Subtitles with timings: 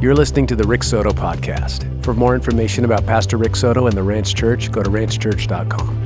[0.00, 2.04] You're listening to the Rick Soto Podcast.
[2.04, 5.98] For more information about Pastor Rick Soto and the Ranch Church, go to ranchchurch.com.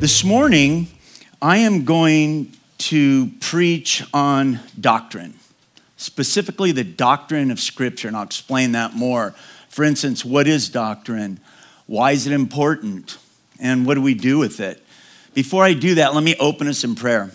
[0.00, 0.88] This morning,
[1.40, 5.34] I am going to preach on doctrine,
[5.96, 9.36] specifically the doctrine of Scripture, and I'll explain that more.
[9.68, 11.38] For instance, what is doctrine?
[11.86, 13.18] Why is it important?
[13.60, 14.82] And what do we do with it?
[15.36, 17.30] Before I do that, let me open us in prayer.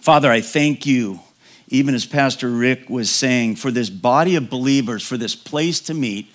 [0.00, 1.18] Father, I thank you,
[1.66, 5.94] even as Pastor Rick was saying, for this body of believers, for this place to
[5.94, 6.28] meet,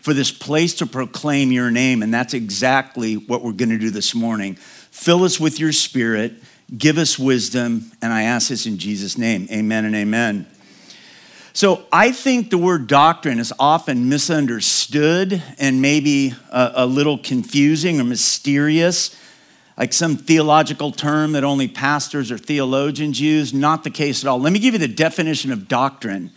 [0.00, 2.02] for this place to proclaim your name.
[2.02, 4.54] And that's exactly what we're going to do this morning.
[4.54, 6.32] Fill us with your spirit,
[6.78, 9.48] give us wisdom, and I ask this in Jesus' name.
[9.52, 10.46] Amen and amen.
[11.52, 18.00] So I think the word doctrine is often misunderstood and maybe a, a, little confusing
[18.00, 19.14] or mysterious,
[19.78, 23.54] like some theological term that only pastors or theologians use.
[23.54, 24.40] Not the case at all.
[24.40, 26.32] Let me give you the definition of doctrine.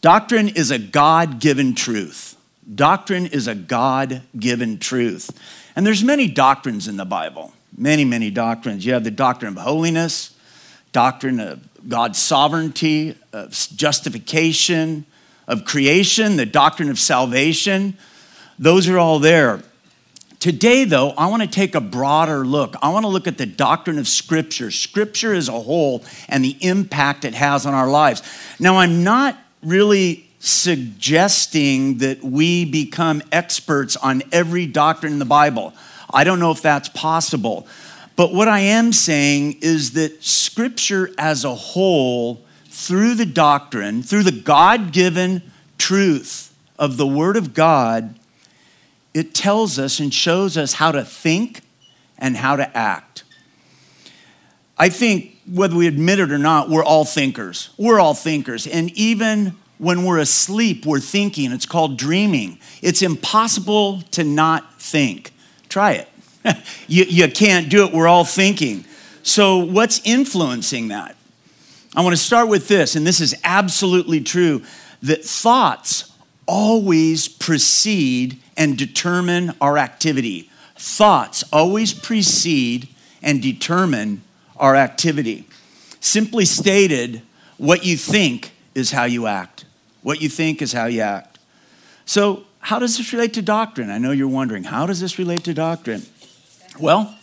[0.00, 2.36] Doctrine is a God given truth.
[2.74, 5.30] Doctrine is a God given truth.
[5.76, 8.84] And there's many doctrines in the Bible, many, many doctrines.
[8.84, 10.36] You have the doctrine of holiness,
[10.90, 15.06] doctrine of God's sovereignty, of justification,
[15.46, 17.96] of creation, the doctrine of salvation.
[18.58, 19.62] Those are all there.
[20.42, 22.74] Today, though, I want to take a broader look.
[22.82, 26.56] I want to look at the doctrine of Scripture, Scripture as a whole, and the
[26.60, 28.24] impact it has on our lives.
[28.58, 35.74] Now, I'm not really suggesting that we become experts on every doctrine in the Bible.
[36.12, 37.68] I don't know if that's possible.
[38.16, 44.24] But what I am saying is that Scripture as a whole, through the doctrine, through
[44.24, 48.18] the God given truth of the Word of God,
[49.14, 51.60] it tells us and shows us how to think
[52.18, 53.24] and how to act.
[54.78, 57.70] I think, whether we admit it or not, we're all thinkers.
[57.76, 58.66] We're all thinkers.
[58.66, 61.52] And even when we're asleep, we're thinking.
[61.52, 62.58] It's called dreaming.
[62.80, 65.32] It's impossible to not think.
[65.68, 66.08] Try it.
[66.88, 67.92] you, you can't do it.
[67.92, 68.84] We're all thinking.
[69.22, 71.16] So, what's influencing that?
[71.94, 74.62] I want to start with this, and this is absolutely true
[75.02, 76.12] that thoughts
[76.46, 80.50] always precede and determine our activity.
[80.76, 82.88] Thoughts always precede
[83.22, 84.22] and determine
[84.56, 85.46] our activity.
[86.00, 87.22] Simply stated,
[87.58, 89.64] what you think is how you act.
[90.02, 91.38] What you think is how you act.
[92.04, 93.90] So, how does this relate to doctrine?
[93.90, 96.02] I know you're wondering, how does this relate to doctrine?
[96.78, 97.16] Well,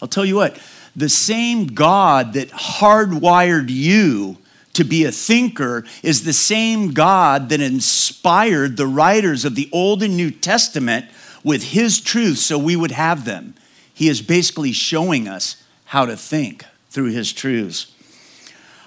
[0.00, 0.58] I'll tell you what,
[0.94, 4.38] the same God that hardwired you
[4.76, 10.02] to be a thinker is the same God that inspired the writers of the Old
[10.02, 11.06] and New Testament
[11.42, 13.54] with his truths so we would have them.
[13.92, 17.92] He is basically showing us how to think through his truths.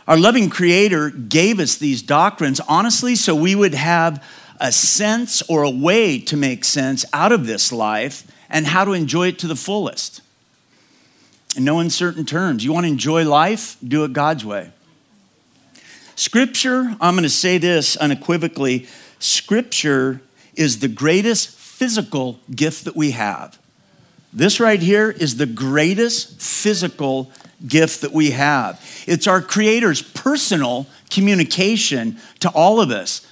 [0.07, 4.23] Our loving Creator gave us these doctrines, honestly, so we would have
[4.59, 8.93] a sense or a way to make sense out of this life and how to
[8.93, 10.21] enjoy it to the fullest.
[11.55, 12.63] In no uncertain terms.
[12.63, 13.77] You want to enjoy life?
[13.85, 14.71] Do it God's way.
[16.19, 18.87] Scripture, I'm going to say this unequivocally
[19.19, 20.19] Scripture
[20.53, 23.57] is the greatest physical gift that we have.
[24.33, 27.31] This right here is the greatest physical
[27.65, 28.85] gift that we have.
[29.07, 33.25] It's our Creator's personal communication to all of us.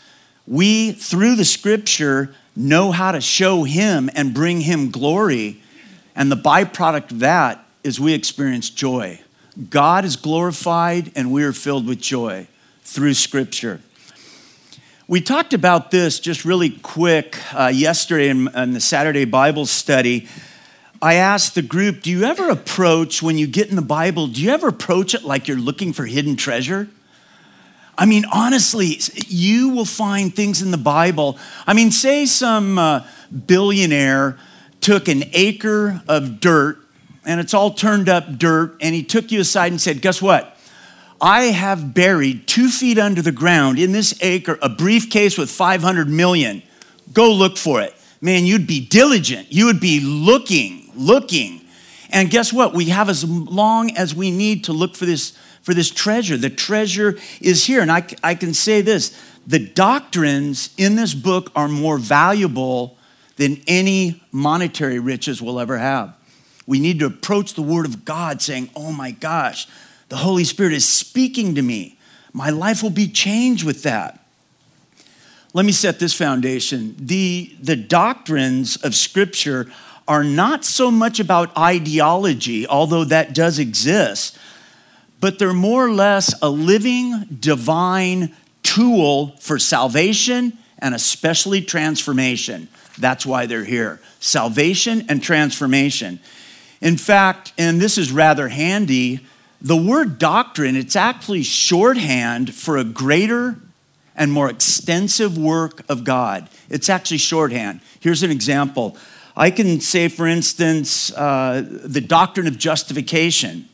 [0.47, 5.62] We, through the Scripture, know how to show Him and bring Him glory.
[6.16, 9.20] And the byproduct of that is we experience joy.
[9.70, 12.47] God is glorified and we are filled with joy
[12.88, 13.81] through Scripture.
[15.09, 20.28] We talked about this just really quick uh, yesterday in, in the Saturday Bible study.
[21.02, 24.42] I asked the group, Do you ever approach, when you get in the Bible, do
[24.42, 26.88] you ever approach it like you're looking for hidden treasure?
[27.97, 31.38] I mean, honestly, you will find things in the Bible.
[31.68, 33.06] I mean, say some uh,
[33.47, 34.38] billionaire
[34.80, 36.79] took an acre of dirt
[37.26, 40.57] and it's all turned up dirt, and he took you aside and said, Guess what?
[41.19, 46.08] I have buried two feet under the ground in this acre a briefcase with 500
[46.08, 46.61] million.
[47.14, 47.96] Go look for it.
[48.22, 49.52] Man, you'd be diligent.
[49.52, 51.61] You would be looking, looking.
[52.09, 52.73] And guess what?
[52.73, 56.37] We have as long as we need to look for this for this treasure.
[56.37, 57.81] The treasure is here.
[57.81, 62.97] And I, I can say this the doctrines in this book are more valuable
[63.35, 66.17] than any monetary riches we'll ever have.
[66.66, 69.67] We need to approach the Word of God saying, Oh my gosh,
[70.09, 71.98] the Holy Spirit is speaking to me.
[72.34, 74.24] My life will be changed with that.
[75.54, 76.96] Let me set this foundation.
[77.00, 79.72] The, the doctrines of Scripture
[80.08, 84.38] are not so much about ideology, although that does exist,
[85.20, 88.34] but they're more or less a living divine
[88.64, 92.68] tool for salvation and especially transformation.
[92.98, 96.20] That's why they're here salvation and transformation.
[96.82, 99.22] In fact, and this is rather handy,
[99.62, 103.58] the word doctrine, it's actually shorthand for a greater
[104.16, 106.50] and more extensive work of God.
[106.70, 107.82] It's actually shorthand.
[108.00, 108.98] Here's an example.
[109.36, 113.70] I can say, for instance, uh, the doctrine of justification.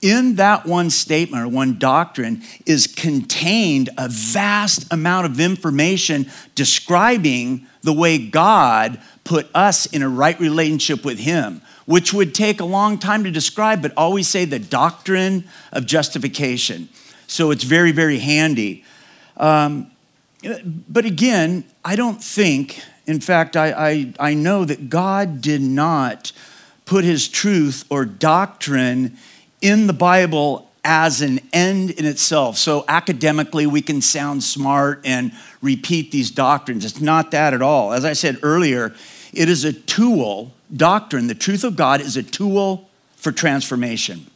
[0.00, 7.66] In that one statement or one doctrine is contained a vast amount of information describing
[7.82, 12.64] the way God put us in a right relationship with Him, which would take a
[12.66, 15.42] long time to describe, but always say the doctrine
[15.72, 16.86] of justification.
[17.26, 18.84] So it's very, very handy.
[19.38, 19.90] Um,
[20.86, 26.30] but again, I don't think, in fact, I, I, I know that God did not
[26.84, 29.16] put his truth or doctrine
[29.62, 32.58] in the Bible as an end in itself.
[32.58, 36.84] So academically, we can sound smart and repeat these doctrines.
[36.84, 37.92] It's not that at all.
[37.92, 38.94] As I said earlier,
[39.32, 44.26] it is a tool, doctrine, the truth of God is a tool for transformation.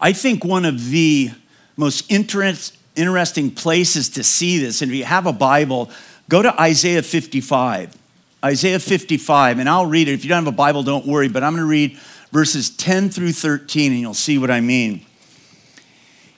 [0.00, 1.30] I think one of the
[1.76, 4.82] most interest, interesting places to see this.
[4.82, 5.90] And if you have a Bible,
[6.28, 7.96] go to Isaiah 55.
[8.44, 10.12] Isaiah 55, and I'll read it.
[10.12, 11.98] If you don't have a Bible, don't worry, but I'm going to read
[12.32, 15.04] verses 10 through 13, and you'll see what I mean.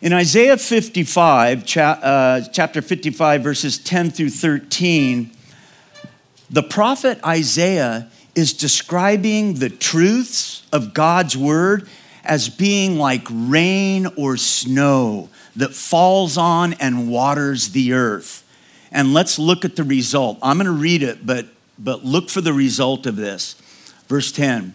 [0.00, 5.28] In Isaiah 55, uh, chapter 55, verses 10 through 13,
[6.50, 11.88] the prophet Isaiah is describing the truths of God's word
[12.24, 18.44] as being like rain or snow that falls on and waters the earth.
[18.92, 20.38] And let's look at the result.
[20.42, 21.46] I'm going to read it, but,
[21.76, 23.54] but look for the result of this.
[24.06, 24.74] Verse 10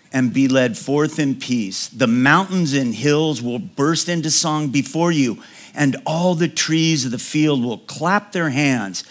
[0.11, 1.87] and be led forth in peace.
[1.87, 5.41] The mountains and hills will burst into song before you,
[5.73, 9.03] and all the trees of the field will clap their hands.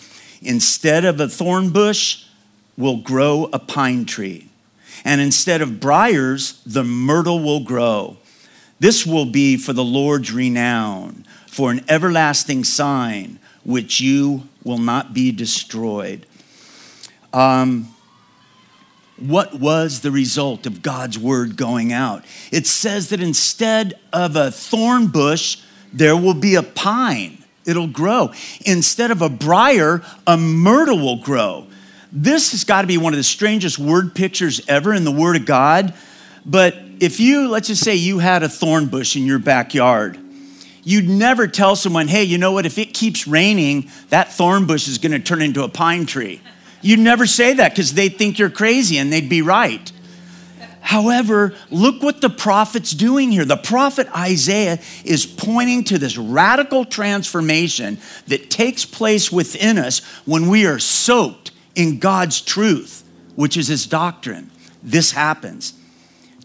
[0.43, 2.25] Instead of a thorn bush,
[2.77, 4.49] will grow a pine tree.
[5.05, 8.17] And instead of briars, the myrtle will grow.
[8.79, 15.13] This will be for the Lord's renown, for an everlasting sign which you will not
[15.13, 16.27] be destroyed.
[17.33, 17.95] Um,
[19.21, 22.25] what was the result of God's word going out?
[22.51, 25.63] It says that instead of a thorn bush,
[25.93, 27.39] there will be a pine.
[27.67, 28.33] It'll grow.
[28.65, 31.67] Instead of a briar, a myrtle will grow.
[32.13, 35.37] This has got to be one of the strangest word pictures ever in the Word
[35.37, 35.95] of God.
[36.45, 40.19] But if you, let's just say you had a thorn bush in your backyard,
[40.83, 44.89] you'd never tell someone, hey, you know what, if it keeps raining, that thorn bush
[44.89, 46.41] is going to turn into a pine tree.
[46.83, 49.91] You'd never say that because they'd think you're crazy and they'd be right.
[50.81, 53.45] However, look what the prophet's doing here.
[53.45, 60.49] The prophet Isaiah is pointing to this radical transformation that takes place within us when
[60.49, 63.05] we are soaked in God's truth,
[63.37, 64.51] which is his doctrine.
[64.83, 65.75] This happens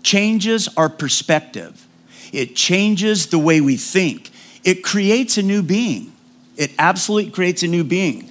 [0.04, 1.88] changes our perspective,
[2.32, 4.30] it changes the way we think,
[4.64, 6.12] it creates a new being.
[6.58, 8.30] It absolutely creates a new being.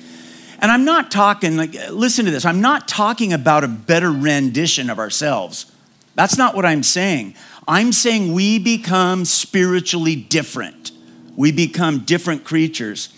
[0.64, 4.88] And I'm not talking, like, listen to this, I'm not talking about a better rendition
[4.88, 5.70] of ourselves.
[6.14, 7.34] That's not what I'm saying.
[7.68, 10.90] I'm saying we become spiritually different.
[11.36, 13.10] We become different creatures.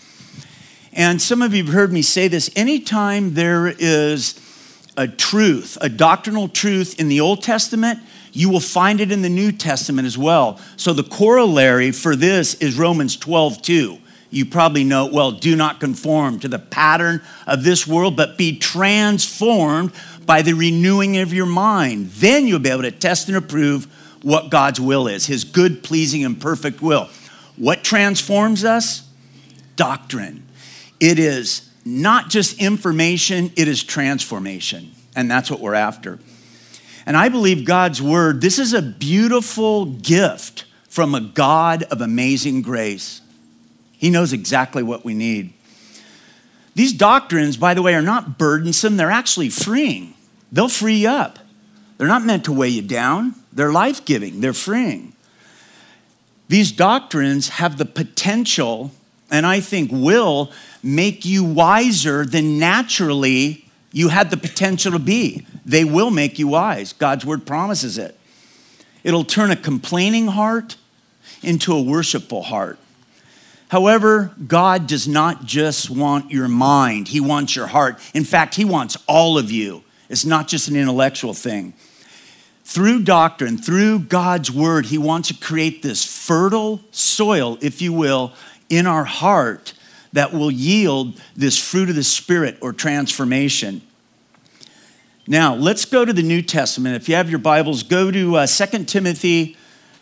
[0.91, 4.37] And some of you have heard me say this anytime there is
[4.97, 7.99] a truth, a doctrinal truth in the Old Testament,
[8.33, 10.59] you will find it in the New Testament as well.
[10.75, 13.99] So the corollary for this is Romans 12, 2.
[14.29, 18.57] You probably know, well, do not conform to the pattern of this world, but be
[18.57, 19.93] transformed
[20.25, 22.07] by the renewing of your mind.
[22.07, 23.85] Then you'll be able to test and approve
[24.21, 27.09] what God's will is, his good, pleasing, and perfect will.
[27.55, 29.07] What transforms us?
[29.75, 30.45] Doctrine.
[30.99, 34.91] It is not just information, it is transformation.
[35.15, 36.19] And that's what we're after.
[37.05, 42.61] And I believe God's word, this is a beautiful gift from a God of amazing
[42.61, 43.21] grace.
[43.97, 45.53] He knows exactly what we need.
[46.75, 50.13] These doctrines, by the way, are not burdensome, they're actually freeing.
[50.51, 51.39] They'll free you up.
[51.97, 55.13] They're not meant to weigh you down, they're life giving, they're freeing.
[56.47, 58.91] These doctrines have the potential,
[59.31, 60.51] and I think will,
[60.83, 65.45] make you wiser than naturally you had the potential to be.
[65.65, 66.93] They will make you wise.
[66.93, 68.17] God's word promises it.
[69.03, 70.77] It'll turn a complaining heart
[71.41, 72.77] into a worshipful heart.
[73.69, 77.99] However, God does not just want your mind, He wants your heart.
[78.13, 79.83] In fact, He wants all of you.
[80.09, 81.73] It's not just an intellectual thing.
[82.63, 88.33] Through doctrine, through God's word, He wants to create this fertile soil, if you will,
[88.69, 89.73] in our heart
[90.13, 93.81] that will yield this fruit of the Spirit or transformation.
[95.27, 96.95] Now, let's go to the New Testament.
[96.95, 99.57] If you have your Bibles, go to uh, 2 Timothy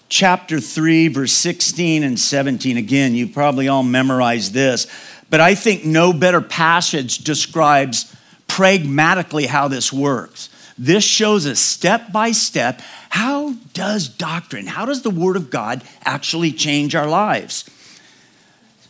[0.09, 2.77] chapter 3, verse 16 and 17.
[2.77, 4.87] Again, you probably all memorized this,
[5.29, 8.15] but I think no better passage describes
[8.47, 10.49] pragmatically how this works.
[10.77, 15.83] This shows us step by step how does doctrine, how does the word of God
[16.03, 17.63] actually change our lives?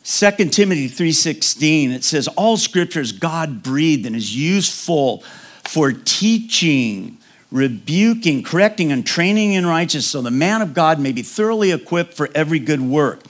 [0.04, 5.24] 2 Timothy 3:16 it says all scripture is God breathed and is useful
[5.64, 7.18] for teaching,
[7.52, 12.14] rebuking, correcting, and training in righteousness, so the man of God may be thoroughly equipped
[12.14, 13.24] for every good work.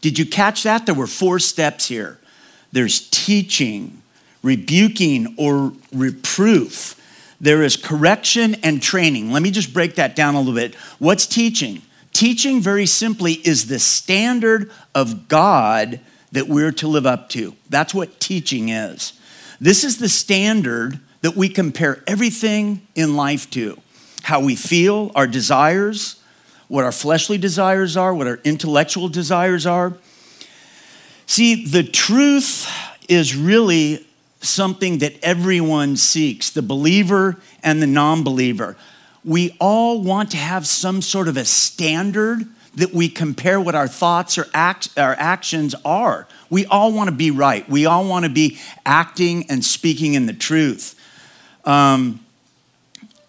[0.00, 0.86] Did you catch that?
[0.86, 2.18] There were four steps here
[2.72, 4.02] there's teaching,
[4.42, 7.00] rebuking, or reproof.
[7.40, 9.32] There is correction and training.
[9.32, 10.74] Let me just break that down a little bit.
[10.98, 11.82] What's teaching?
[12.12, 16.00] Teaching, very simply, is the standard of God
[16.32, 17.54] that we're to live up to.
[17.70, 19.18] That's what teaching is.
[19.60, 23.76] This is the standard that we compare everything in life to
[24.22, 26.22] how we feel, our desires,
[26.68, 29.92] what our fleshly desires are, what our intellectual desires are.
[31.26, 32.68] See, the truth
[33.08, 34.06] is really
[34.40, 38.76] something that everyone seeks the believer and the non believer.
[39.24, 43.88] We all want to have some sort of a standard that we compare what our
[43.88, 46.28] thoughts or act, our actions are.
[46.50, 47.68] We all want to be right.
[47.68, 50.95] We all want to be acting and speaking in the truth.
[51.66, 52.20] Um,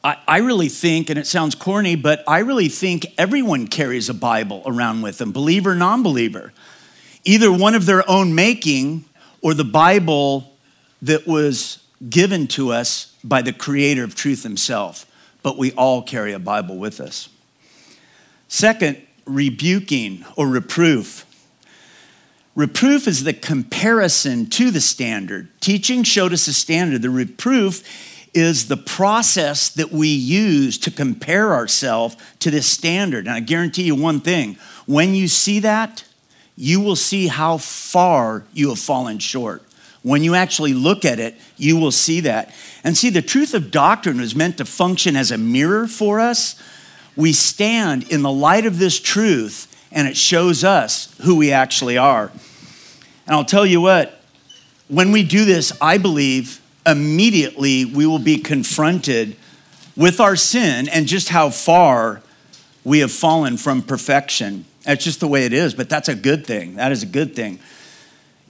[0.04, 4.62] I, really think, and it sounds corny, but I really think everyone carries a Bible
[4.66, 6.54] around with them, believer, or non believer.
[7.26, 9.04] Either one of their own making
[9.42, 10.54] or the Bible
[11.02, 15.06] that was given to us by the creator of truth himself.
[15.44, 17.28] But we all carry a Bible with us.
[18.48, 21.26] Second, rebuking or reproof.
[22.56, 25.50] Reproof is the comparison to the standard.
[25.60, 27.02] Teaching showed us a standard.
[27.02, 27.84] The reproof
[28.34, 33.26] is the process that we use to compare ourselves to this standard.
[33.26, 36.04] And I guarantee you one thing when you see that,
[36.56, 39.64] you will see how far you have fallen short.
[40.02, 42.54] When you actually look at it, you will see that.
[42.84, 46.62] And see, the truth of doctrine was meant to function as a mirror for us.
[47.16, 51.98] We stand in the light of this truth, and it shows us who we actually
[51.98, 52.32] are.
[53.26, 54.22] And I'll tell you what,
[54.88, 59.36] when we do this, I believe immediately we will be confronted
[59.96, 62.22] with our sin and just how far
[62.84, 64.66] we have fallen from perfection.
[64.84, 66.76] That's just the way it is, but that's a good thing.
[66.76, 67.60] That is a good thing.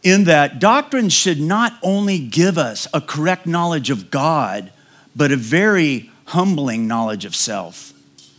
[0.04, 4.72] In that, doctrine should not only give us a correct knowledge of God,
[5.16, 7.94] but a very humbling knowledge of self.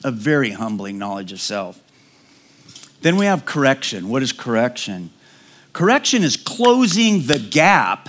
[0.04, 1.80] A very humbling knowledge of self.
[3.00, 4.08] Then we have correction.
[4.08, 5.10] What is correction?
[5.72, 8.08] Correction is closing the gap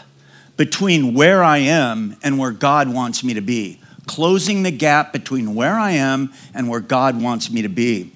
[0.60, 5.56] between where I am and where God wants me to be, closing the gap between
[5.56, 8.12] where I am and where God wants me to be.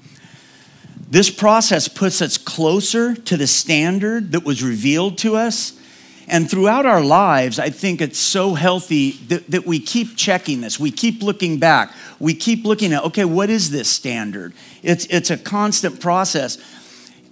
[1.09, 5.79] This process puts us closer to the standard that was revealed to us.
[6.27, 10.77] And throughout our lives, I think it's so healthy that, that, we keep checking this.
[10.77, 11.93] We keep looking back.
[12.19, 14.51] We keep looking at, okay, what is this standard?
[14.81, 16.57] It's, it's a constant process.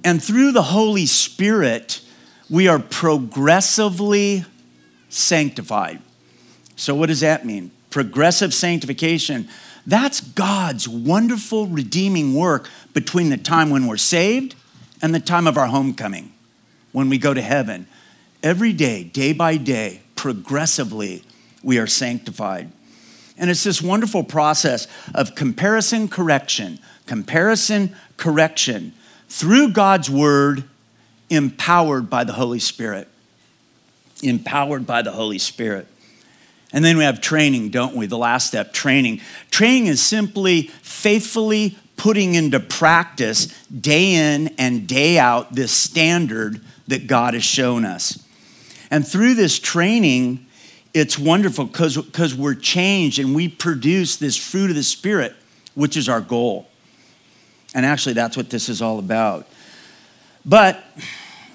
[0.06, 2.00] And through the Holy Spirit,
[2.50, 4.46] we are progressively
[5.12, 6.01] sanctified.
[6.75, 7.72] So, what does that mean?
[7.89, 9.48] Progressive sanctification.
[9.86, 14.56] That's God's wonderful redeeming work between the time when we're saved
[15.01, 16.32] and the time of our homecoming,
[16.91, 17.88] when we go to heaven.
[18.41, 21.24] Every day, day by day, progressively,
[21.62, 22.72] we are sanctified.
[23.38, 28.94] And it's this wonderful process of comparison correction, comparison correction
[29.30, 30.63] through God's word,
[31.30, 33.08] empowered by the Holy Spirit
[34.24, 35.88] empowered by the Holy Spirit.
[36.74, 38.06] And then we have training, don't we?
[38.06, 39.22] The last step, training.
[39.50, 47.08] Training is simply faithfully putting into practice day in and day out this standard that
[47.08, 48.25] God has shown us.
[48.90, 50.46] And through this training,
[50.94, 55.36] it's wonderful because we're changed and we produce this fruit of the Spirit,
[55.75, 56.68] which is our goal.
[57.74, 59.48] And actually, that's what this is all about.
[60.46, 60.84] But,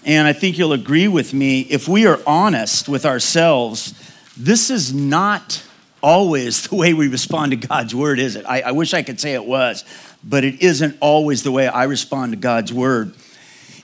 [0.07, 3.93] and I think you'll agree with me, if we are honest with ourselves,
[4.37, 5.65] this is not
[6.01, 8.47] always the way we respond to God's word, is it?
[8.47, 9.85] I, I wish I could say it was,
[10.23, 13.15] but it isn't always the way I respond to God's word.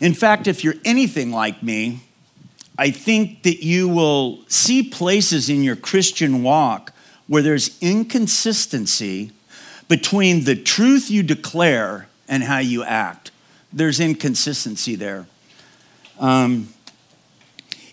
[0.01, 2.01] In fact, if you're anything like me,
[2.79, 6.93] I think that you will see places in your Christian walk
[7.27, 9.33] where there's inconsistency
[9.89, 13.33] between the truth you declare and how you act.
[13.73, 15.27] There's inconsistency there.
[16.19, 16.69] Um,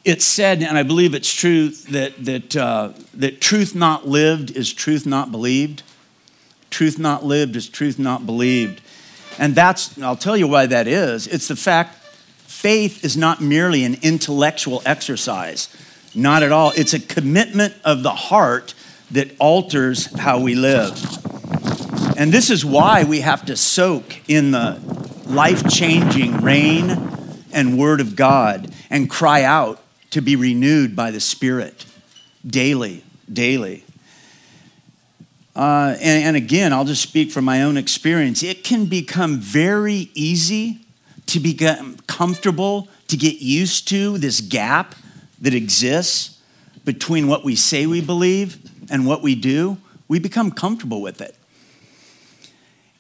[0.06, 4.74] it's said, and I believe it's true, that, that, uh, that truth not lived is
[4.74, 5.84] truth not believed.
[6.70, 8.82] Truth not lived is truth not believed.
[9.38, 11.28] And that's, I'll tell you why that is.
[11.28, 15.70] It's the fact faith is not merely an intellectual exercise,
[16.16, 16.72] not at all.
[16.76, 18.74] It's a commitment of the heart
[19.12, 20.92] that alters how we live.
[22.18, 24.80] And this is why we have to soak in the
[25.28, 27.19] life changing rain
[27.60, 31.86] and word of God and cry out to be renewed by the Spirit
[32.46, 33.84] daily, daily.
[35.56, 38.44] Uh, and, and again, I'll just speak from my own experience.
[38.44, 40.86] It can become very easy
[41.28, 44.96] to become comfortable, to get used to this gap
[45.42, 46.40] that exists
[46.86, 48.58] between what we say we believe
[48.90, 49.78] and what we do.
[50.08, 51.36] We become comfortable with it.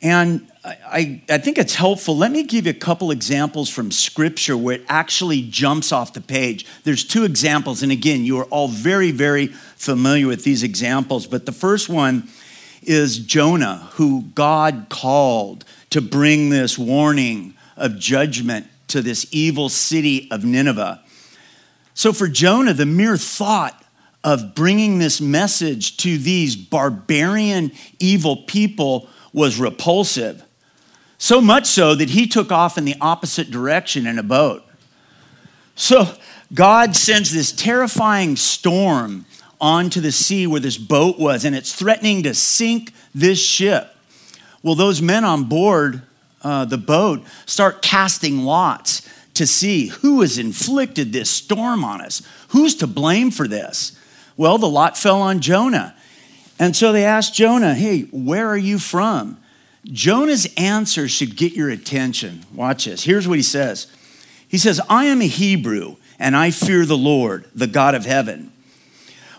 [0.01, 2.15] And I, I think it's helpful.
[2.15, 6.21] Let me give you a couple examples from Scripture where it actually jumps off the
[6.21, 6.65] page.
[6.83, 11.27] There's two examples, and again, you are all very, very familiar with these examples.
[11.27, 12.29] But the first one
[12.81, 20.29] is Jonah, who God called to bring this warning of judgment to this evil city
[20.31, 21.01] of Nineveh.
[21.93, 23.83] So for Jonah, the mere thought
[24.23, 30.43] of bringing this message to these barbarian, evil people was repulsive.
[31.17, 34.63] So much so that he took off in the opposite direction in a boat.
[35.75, 36.07] So
[36.53, 39.25] God sends this terrifying storm
[39.61, 43.95] onto the sea where this boat was, and it's threatening to sink this ship.
[44.63, 46.01] Well, those men on board
[46.41, 52.21] uh, the boat start casting lots to see who has inflicted this storm on us.
[52.49, 53.97] Who's to blame for this?
[54.37, 55.95] Well, the lot fell on Jonah.
[56.59, 59.37] And so they asked Jonah, Hey, where are you from?
[59.85, 62.45] Jonah's answer should get your attention.
[62.53, 63.03] Watch this.
[63.03, 63.87] Here's what he says
[64.47, 68.51] He says, I am a Hebrew, and I fear the Lord, the God of heaven.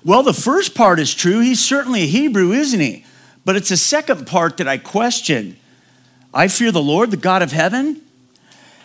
[0.02, 1.40] Well, the first part is true.
[1.40, 3.04] He's certainly a Hebrew, isn't he?
[3.44, 5.58] But it's the second part that I question.
[6.32, 8.00] I fear the Lord, the God of heaven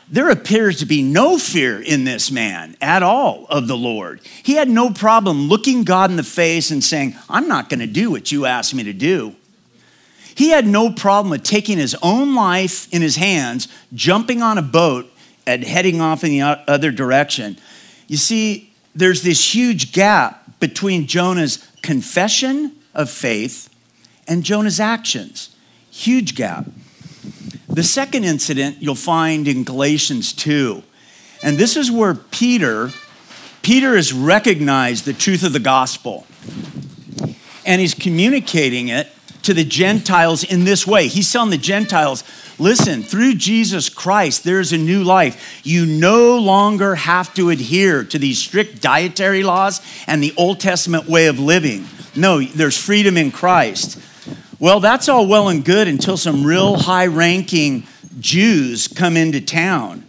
[0.08, 4.22] there appears to be no fear in this man at all of the Lord.
[4.44, 7.88] He had no problem looking God in the face and saying, I'm not going to
[7.88, 9.36] do what you asked me to do.
[10.36, 14.62] He had no problem with taking his own life in his hands, jumping on a
[14.62, 15.10] boat,
[15.48, 17.58] and heading off in the other direction.
[18.08, 23.70] You see, there's this huge gap between Jonah's confession of faith
[24.28, 25.56] and Jonah's actions.
[25.90, 26.66] Huge gap.
[27.76, 30.82] The second incident you'll find in Galatians 2.
[31.44, 32.92] And this is where Peter,
[33.64, 36.26] Peter has recognized the truth of the gospel.
[37.66, 39.10] And he's communicating it
[39.42, 41.10] to the Gentiles in this way.
[41.10, 42.24] He's telling the Gentiles,
[42.58, 45.60] listen, through Jesus Christ, there's a new life.
[45.66, 51.10] You no longer have to adhere to these strict dietary laws and the Old Testament
[51.10, 51.86] way of living.
[52.16, 54.00] No, there's freedom in Christ.
[54.66, 57.84] Well, that's all well and good until some real high ranking
[58.20, 60.04] Jews come into town.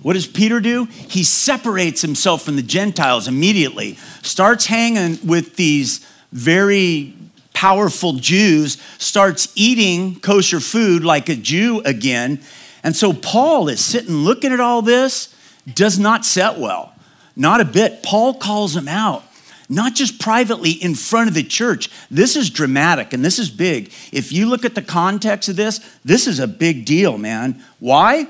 [0.00, 0.86] What does Peter do?
[0.86, 5.98] He separates himself from the Gentiles immediately, starts hanging with these
[6.32, 7.14] very
[7.52, 12.40] powerful Jews, starts eating kosher food like a Jew again.
[12.82, 15.36] And so Paul is sitting looking at all this,
[15.74, 16.94] does not set well.
[17.36, 18.02] Not a bit.
[18.02, 19.24] Paul calls him out
[19.68, 21.90] not just privately in front of the church.
[22.10, 23.92] This is dramatic and this is big.
[24.12, 27.62] If you look at the context of this, this is a big deal, man.
[27.78, 28.26] Why?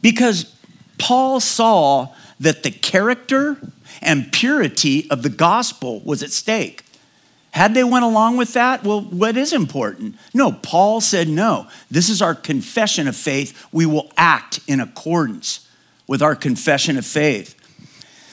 [0.00, 0.54] Because
[0.98, 3.56] Paul saw that the character
[4.00, 6.84] and purity of the gospel was at stake.
[7.52, 10.16] Had they went along with that, well, what is important?
[10.32, 11.68] No, Paul said no.
[11.90, 13.66] This is our confession of faith.
[13.72, 15.68] We will act in accordance
[16.06, 17.54] with our confession of faith.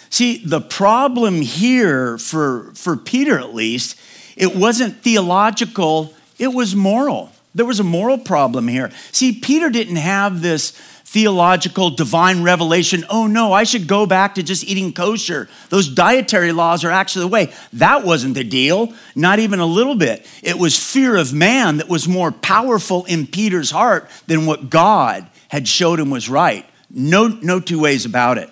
[0.10, 4.00] See, the problem here, for, for Peter at least,
[4.36, 7.32] it wasn't theological, it was moral.
[7.54, 8.92] There was a moral problem here.
[9.12, 10.72] See, Peter didn't have this
[11.10, 15.50] theological divine revelation oh no, I should go back to just eating kosher.
[15.70, 17.54] Those dietary laws are actually the way.
[17.74, 20.28] That wasn't the deal, not even a little bit.
[20.44, 25.28] It was fear of man that was more powerful in Peter's heart than what God
[25.48, 26.64] had showed him was right.
[26.92, 28.52] No, no two ways about it.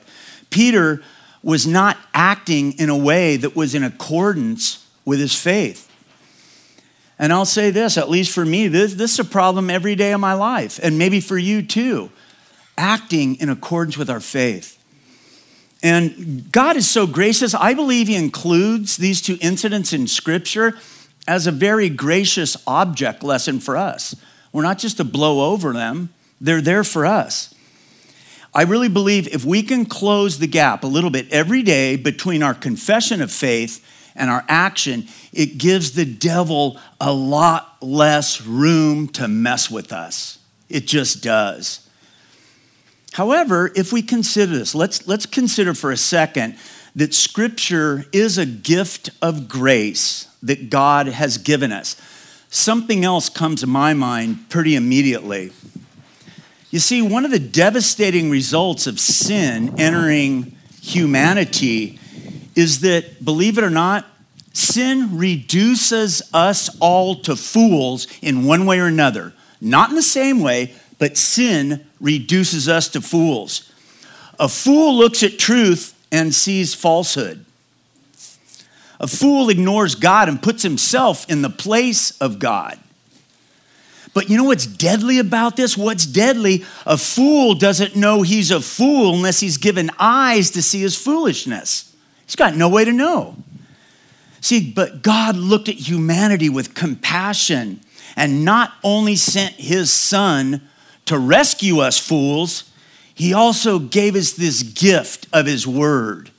[0.50, 1.04] Peter
[1.44, 5.90] was not acting in a way that was in accordance with his faith.
[7.20, 10.12] And I'll say this, at least for me, this, this is a problem every day
[10.12, 12.12] of my life, and maybe for you too.
[12.78, 14.76] Acting in accordance with our faith.
[15.82, 17.54] And God is so gracious.
[17.54, 20.78] I believe He includes these two incidents in Scripture
[21.28, 24.16] as a very gracious object lesson for us.
[24.52, 27.54] We're not just to blow over them, they're there for us.
[28.58, 32.42] I really believe if we can close the gap a little bit every day between
[32.42, 39.10] our confession of faith and our action, it gives the devil a lot less room
[39.10, 40.40] to mess with us.
[40.70, 41.88] It just does.
[43.14, 46.58] However, if we consider this, let's, let's consider for a second
[46.96, 51.96] that Scripture is a gift of grace that God has given us.
[52.50, 55.52] Something else comes to my mind pretty immediately.
[56.70, 62.00] You see, one of the devastating results of sin entering humanity
[62.56, 64.06] is that, believe it or not,
[64.52, 69.34] sin reduces us all to fools in one way or another.
[69.62, 73.72] Not in the same way, but sin reduces us to fools.
[74.40, 77.46] A fool looks at truth and sees falsehood.
[79.00, 82.80] A fool ignores God and puts himself in the place of God.
[84.18, 85.78] But you know what's deadly about this?
[85.78, 86.66] What's deadly?
[86.88, 91.96] A fool doesn't know he's a fool unless he's given eyes to see his foolishness.
[92.26, 93.36] He's got no way to know.
[94.42, 97.80] See, but God looked at humanity with compassion
[98.16, 100.68] and not only sent his son
[101.06, 102.72] to rescue us fools,
[103.14, 106.32] he also gave us this gift of his word.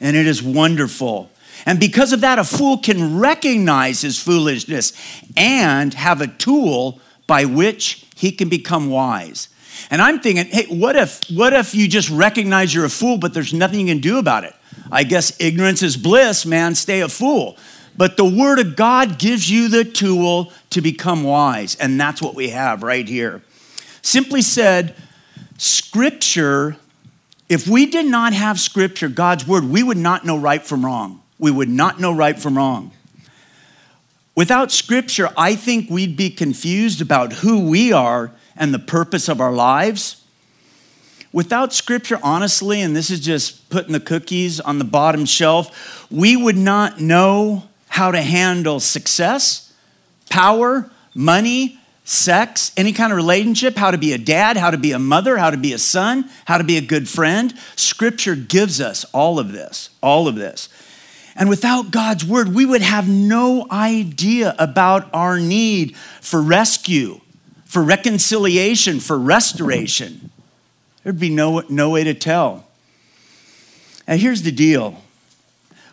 [0.00, 1.30] And it is wonderful.
[1.64, 4.92] And because of that, a fool can recognize his foolishness
[5.36, 9.50] and have a tool by which he can become wise.
[9.88, 13.32] And I'm thinking, hey, what if, what if you just recognize you're a fool, but
[13.32, 14.52] there's nothing you can do about it?
[14.90, 17.56] I guess ignorance is bliss, man, stay a fool.
[17.96, 21.76] But the Word of God gives you the tool to become wise.
[21.76, 23.42] And that's what we have right here.
[24.02, 24.96] Simply said,
[25.56, 26.78] Scripture,
[27.48, 31.22] if we did not have Scripture, God's Word, we would not know right from wrong.
[31.38, 32.90] We would not know right from wrong.
[34.40, 39.38] Without Scripture, I think we'd be confused about who we are and the purpose of
[39.38, 40.24] our lives.
[41.30, 46.36] Without scripture, honestly, and this is just putting the cookies on the bottom shelf, we
[46.36, 49.74] would not know how to handle success,
[50.30, 54.92] power, money, sex, any kind of relationship, how to be a dad, how to be
[54.92, 57.52] a mother, how to be a son, how to be a good friend.
[57.76, 60.70] Scripture gives us all of this, all of this.
[61.40, 67.22] And without God's word, we would have no idea about our need for rescue,
[67.64, 70.30] for reconciliation, for restoration.
[71.02, 72.66] There'd be no, no way to tell.
[74.06, 75.02] And here's the deal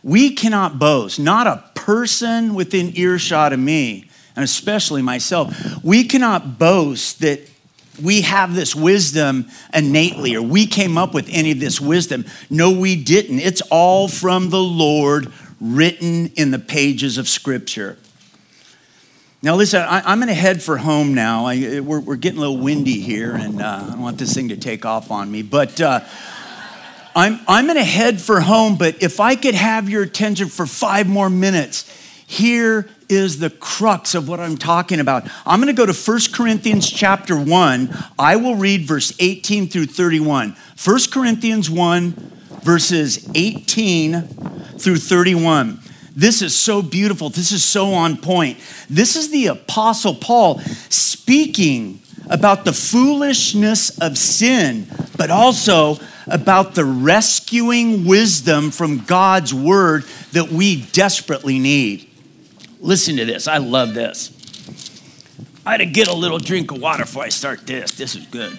[0.03, 6.59] we cannot boast, not a person within earshot of me, and especially myself, we cannot
[6.59, 7.49] boast that
[8.01, 12.25] we have this wisdom innately or we came up with any of this wisdom.
[12.49, 13.39] No, we didn't.
[13.39, 17.97] It's all from the Lord written in the pages of Scripture.
[19.41, 21.45] Now, listen, I, am going to head for home now.
[21.45, 24.49] I, we're, we're, getting a little windy here, and uh, I don't want this thing
[24.49, 25.43] to take off on me.
[25.43, 26.01] But uh,
[27.15, 28.77] I'm, I'm going to head for home.
[28.77, 31.85] But if I could have your attention for five more minutes,
[32.25, 35.27] here is the crux of what I'm talking about.
[35.45, 37.89] I'm going to go to 1 Corinthians chapter 1.
[38.19, 40.55] I will read verse 18 through 31.
[40.83, 42.11] 1 Corinthians 1,
[42.63, 44.21] verses 18
[44.77, 45.79] through 31.
[46.15, 47.29] This is so beautiful.
[47.29, 48.57] This is so on point.
[48.89, 56.83] This is the Apostle Paul speaking about the foolishness of sin, but also about the
[56.83, 62.06] rescuing wisdom from God's word that we desperately need.
[62.79, 63.47] Listen to this.
[63.47, 64.31] I love this.
[65.65, 67.97] I had to get a little drink of water before I start this.
[67.97, 68.57] This is good.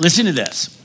[0.00, 0.76] Listen to this.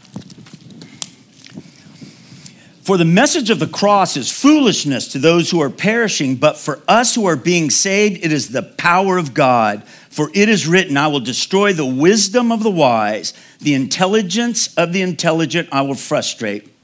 [2.81, 6.83] For the message of the cross is foolishness to those who are perishing, but for
[6.87, 9.83] us who are being saved, it is the power of God.
[9.87, 14.93] For it is written, I will destroy the wisdom of the wise, the intelligence of
[14.93, 16.74] the intelligent I will frustrate.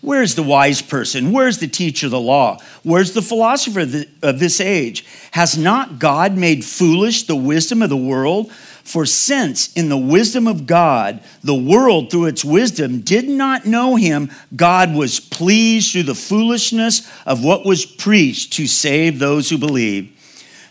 [0.00, 1.32] Where's the wise person?
[1.32, 2.58] Where's the teacher of the law?
[2.82, 3.80] Where's the philosopher
[4.22, 5.04] of this age?
[5.32, 8.52] Has not God made foolish the wisdom of the world?
[8.52, 13.96] For since in the wisdom of God, the world through its wisdom did not know
[13.96, 19.58] him, God was pleased through the foolishness of what was preached to save those who
[19.58, 20.14] believe.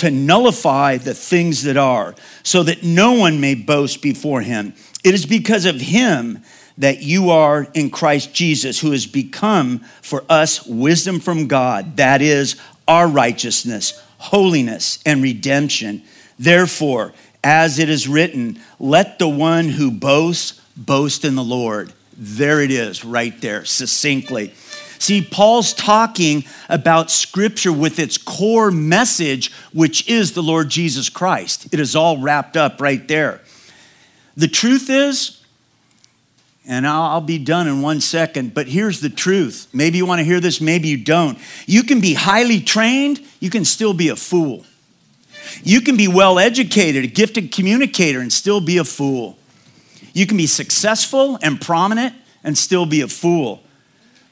[0.00, 4.74] to nullify the things that are, so that no one may boast before him.
[5.02, 6.42] It is because of him
[6.76, 12.22] that you are in Christ Jesus, who has become for us wisdom from God, that
[12.22, 16.02] is, our righteousness holiness, and redemption.
[16.38, 21.92] Therefore, as it is written, let the one who boasts boast in the Lord.
[22.16, 24.52] There it is, right there, succinctly.
[25.00, 31.72] See, Paul's talking about Scripture with its core message, which is the Lord Jesus Christ.
[31.72, 33.40] It is all wrapped up right there.
[34.36, 35.42] The truth is,
[36.66, 39.68] and I'll, be done in one second, but here's the truth.
[39.72, 41.38] Maybe you want to hear this, maybe you don't.
[41.64, 44.66] You can be highly trained, you can still be a fool.
[45.62, 49.38] You can be well educated, a gifted communicator, and still be a fool.
[50.12, 53.62] You can be successful and prominent and still be a fool.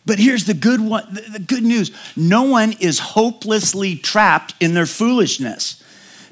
[0.08, 1.90] But here's the good one, the good news.
[2.16, 5.84] No one is hopelessly trapped in their foolishness.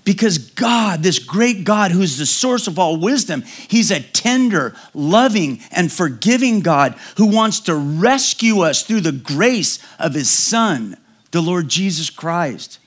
[0.03, 5.61] Because God, this great God who's the source of all wisdom, He's a tender, loving,
[5.71, 10.97] and forgiving God who wants to rescue us through the grace of His Son,
[11.33, 12.79] the Lord Jesus Christ.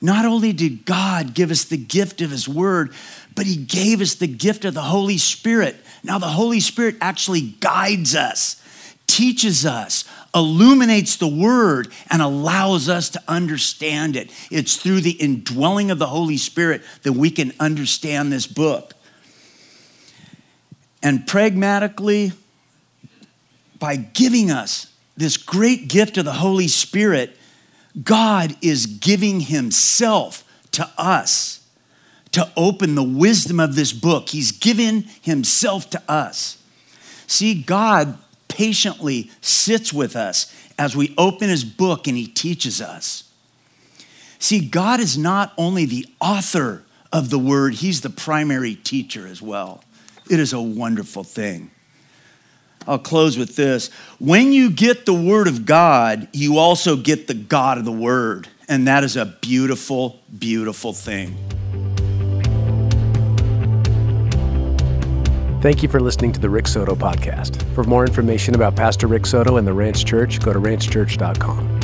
[0.00, 2.92] Not only did God give us the gift of His Word,
[3.36, 5.76] but He gave us the gift of the Holy Spirit.
[6.02, 8.57] Now, the Holy Spirit actually guides us
[9.08, 14.30] teaches us, illuminates the word, and allows us to understand it.
[14.52, 18.94] It's through the indwelling of the Holy Spirit that we can understand this book.
[21.02, 22.32] And pragmatically,
[23.80, 27.36] by giving us this great gift of the Holy Spirit,
[28.02, 31.66] God is giving Himself to us
[32.32, 34.28] to open the wisdom of this book.
[34.28, 36.62] He's given Himself to us.
[37.26, 38.18] See, God
[38.48, 43.24] patiently sits with us as we open his book and he teaches us.
[44.38, 49.42] See, God is not only the author of the word, he's the primary teacher as
[49.42, 49.82] well.
[50.30, 51.70] It is a wonderful thing.
[52.86, 53.90] I'll close with this.
[54.18, 58.48] When you get the word of God, you also get the God of the word.
[58.68, 61.36] And that is a beautiful, beautiful thing.
[65.60, 67.62] Thank you for listening to the Rick Soto podcast.
[67.74, 71.77] For more information about Pastor Rick Soto and the Ranch Church, go to ranchchurch.com.